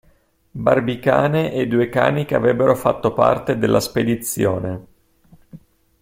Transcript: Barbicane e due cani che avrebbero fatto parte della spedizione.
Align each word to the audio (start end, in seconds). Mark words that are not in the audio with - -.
Barbicane 0.53 1.53
e 1.53 1.67
due 1.67 1.87
cani 1.89 2.25
che 2.25 2.33
avrebbero 2.33 2.73
fatto 2.75 3.13
parte 3.13 3.59
della 3.59 3.79
spedizione. 3.79 4.85